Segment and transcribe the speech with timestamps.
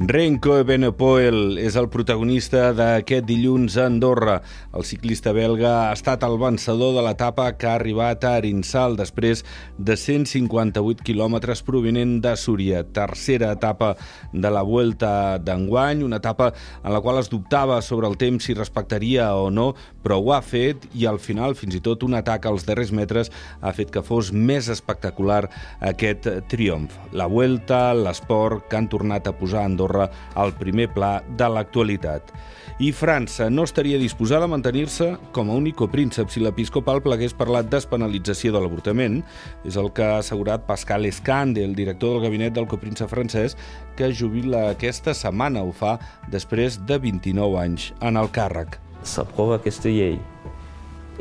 [0.00, 4.38] Renko Benepoel és el protagonista d'aquest dilluns a Andorra.
[4.72, 9.42] El ciclista belga ha estat el vencedor de l'etapa que ha arribat a Arinsal després
[9.76, 12.80] de 158 quilòmetres provenent de Súria.
[12.80, 13.90] Tercera etapa
[14.32, 18.56] de la Vuelta d'enguany, una etapa en la qual es dubtava sobre el temps si
[18.56, 22.48] respectaria o no, però ho ha fet i al final fins i tot un atac
[22.48, 23.28] als darrers metres
[23.60, 25.42] ha fet que fos més espectacular
[25.92, 26.96] aquest triomf.
[27.12, 31.48] La Vuelta, l'esport que han tornat a posar a Andorra Andorra al primer pla de
[31.48, 32.32] l'actualitat.
[32.80, 37.50] I França no estaria disposada a mantenir-se com a únic copríncep si l'episcopal plegués per
[37.50, 39.20] la despenalització de l'avortament.
[39.64, 43.56] És el que ha assegurat Pascal Escande, el director del gabinet del copríncep francès,
[43.96, 45.62] que jubila aquesta setmana.
[45.62, 45.98] Ho fa
[46.30, 48.78] després de 29 anys en el càrrec.
[49.02, 50.18] S'aprova aquesta llei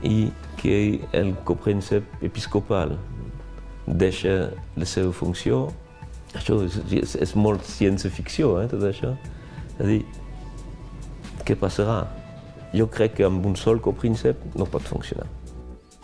[0.04, 0.30] i
[0.62, 2.96] que el copríncep episcopal
[3.88, 5.68] deixa la seva funció
[6.38, 9.16] això és, és, és molt ciència-ficció, eh, tot això.
[9.78, 10.02] És a dir,
[11.48, 12.04] què passarà?
[12.76, 15.26] Jo crec que amb un sol copríncep no pot funcionar.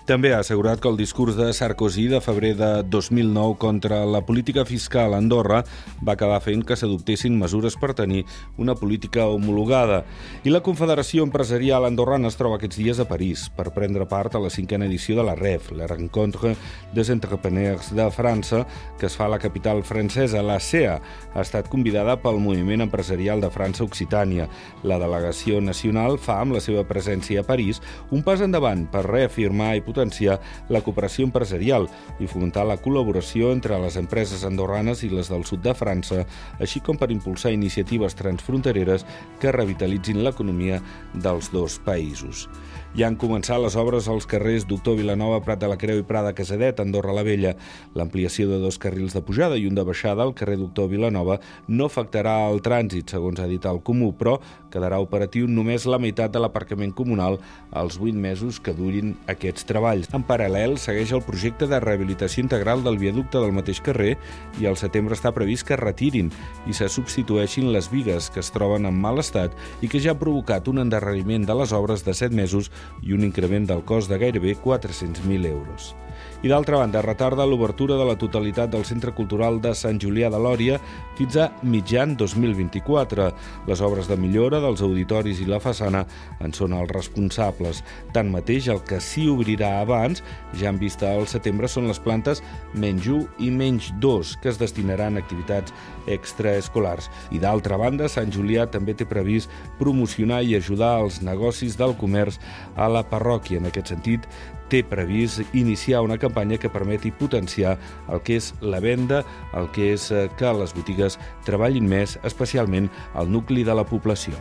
[0.05, 4.61] També ha assegurat que el discurs de Sarkozy de febrer de 2009 contra la política
[4.63, 5.63] fiscal a Andorra
[5.97, 8.19] va acabar fent que s'adoptessin mesures per tenir
[8.61, 10.03] una política homologada.
[10.45, 14.43] I la Confederació Empresarial Andorrana es troba aquests dies a París per prendre part a
[14.43, 16.53] la cinquena edició de la REF, la Rencontre
[16.93, 18.61] des Entrepreneurs de França,
[18.99, 20.45] que es fa a la capital francesa.
[20.45, 20.99] La CEA
[21.33, 24.45] ha estat convidada pel Moviment Empresarial de França Occitània.
[24.85, 27.81] La delegació nacional fa, amb la seva presència a París,
[28.13, 31.88] un pas endavant per reafirmar i la cooperació empresarial
[32.19, 36.25] i fomentar la col·laboració entre les empreses andorranes i les del sud de França,
[36.59, 39.05] així com per impulsar iniciatives transfrontereres
[39.39, 40.81] que revitalitzin l'economia
[41.13, 42.47] dels dos països.
[42.95, 46.29] Ja han començat les obres als carrers Doctor Vilanova, Prat de la Creu i Prada
[46.31, 47.51] Casadet, Andorra la Vella.
[47.91, 51.89] L'ampliació de dos carrils de pujada i un de baixada al carrer Doctor Vilanova no
[51.89, 54.38] afectarà el trànsit, segons ha dit el Comú, però
[54.72, 57.35] quedarà operatiu només la meitat de l'aparcament comunal
[57.75, 60.07] als 8 mesos que durin aquests treballs.
[60.16, 64.16] En paral·lel, segueix el projecte de rehabilitació integral del viaducte del mateix carrer
[64.63, 66.31] i al setembre està previst que retirin
[66.63, 69.51] i se substitueixin les vigues que es troben en mal estat
[69.83, 73.23] i que ja ha provocat un endarreriment de les obres de 7 mesos i un
[73.23, 75.96] increment del cost de gairebé 400.000 euros.
[76.45, 80.38] I d'altra banda, retarda l'obertura de la totalitat del Centre Cultural de Sant Julià de
[80.38, 80.75] Lòria
[81.17, 83.31] fins a mitjan 2024.
[83.66, 86.03] Les obres de millora dels auditoris i la façana
[86.45, 87.81] en són els responsables.
[88.13, 90.22] Tanmateix, el que sí obrirà abans,
[90.53, 92.44] ja en vista al setembre, són les plantes
[92.77, 95.73] menys 1 i menys 2, que es destinaran a activitats
[96.06, 97.09] extraescolars.
[97.33, 99.50] I d'altra banda, Sant Julià també té previst
[99.81, 102.38] promocionar i ajudar els negocis del comerç
[102.77, 103.57] a la parròquia.
[103.57, 104.29] En aquest sentit,
[104.69, 107.77] té previst iniciar una campanya que permeti potenciar
[108.09, 112.89] el que és la venda, el que és eh, que les botigues treballin més, especialment
[113.13, 114.39] al nucli de la població.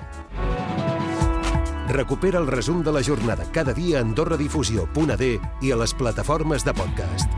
[1.89, 6.73] Recupera el resum de la jornada cada dia a AndorraDifusió.d i a les plataformes de
[6.73, 7.29] podcast.